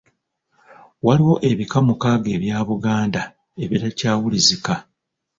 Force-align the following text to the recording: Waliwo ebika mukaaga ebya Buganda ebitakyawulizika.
Waliwo 1.05 1.35
ebika 1.49 1.77
mukaaga 1.87 2.29
ebya 2.35 2.57
Buganda 2.67 3.21
ebitakyawulizika. 3.63 4.73